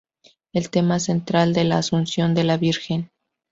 [0.51, 3.11] El tema central es la Asunción de la Virgen.